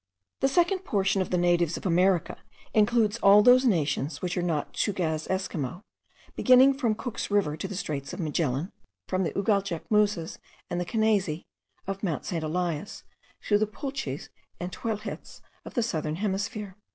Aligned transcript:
The 0.39 0.47
second 0.47 0.79
portion 0.79 1.21
of 1.21 1.29
the 1.29 1.37
natives 1.37 1.77
of 1.77 1.85
America 1.85 2.39
includes 2.73 3.19
all 3.19 3.43
those 3.43 3.65
nations 3.65 4.19
which 4.19 4.35
are 4.35 4.41
not 4.41 4.73
Tschougaz 4.73 5.29
Esquimaux, 5.29 5.83
beginning 6.35 6.73
from 6.73 6.95
Cook's 6.95 7.29
River 7.29 7.55
to 7.55 7.67
the 7.67 7.75
Straits 7.75 8.11
of 8.11 8.19
Magellan, 8.19 8.71
from 9.07 9.23
the 9.25 9.31
Ugaljachmouzes 9.33 10.39
and 10.71 10.81
the 10.81 10.85
Kinaese 10.85 11.43
of 11.85 12.01
Mount 12.01 12.25
St. 12.25 12.43
Elias, 12.43 13.03
to 13.43 13.59
the 13.59 13.67
Puelches 13.67 14.29
and 14.59 14.71
Tehuelhets 14.71 15.39
of 15.65 15.75
the 15.75 15.83
southern 15.83 16.15
hemisphere. 16.15 16.75